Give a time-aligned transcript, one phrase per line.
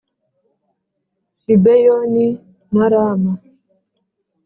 [1.41, 2.25] Gibeyoni
[2.75, 3.33] na Rama